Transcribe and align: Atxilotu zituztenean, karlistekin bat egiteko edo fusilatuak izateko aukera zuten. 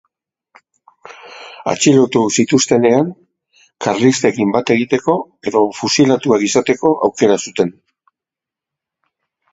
Atxilotu 1.73 2.23
zituztenean, 2.37 3.11
karlistekin 3.87 4.55
bat 4.57 4.73
egiteko 4.79 5.17
edo 5.53 5.61
fusilatuak 5.83 6.47
izateko 6.51 6.95
aukera 7.11 7.37
zuten. 7.49 7.75